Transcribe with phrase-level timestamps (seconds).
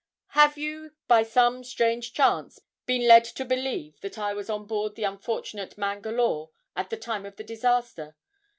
[0.29, 4.95] 'Have you by some strange chance been led to believe that I was on board
[4.95, 8.15] the unfortunate "Mangalore" at the time of the disaster?